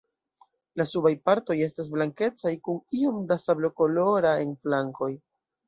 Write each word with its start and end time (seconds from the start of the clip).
La 0.79 0.87
subaj 0.91 1.11
partoj 1.29 1.57
estas 1.65 1.91
blankecaj 1.97 2.55
kun 2.69 2.81
iom 3.03 3.21
da 3.35 3.39
sablokolora 3.47 4.35
en 4.43 4.59
flankoj. 4.67 5.15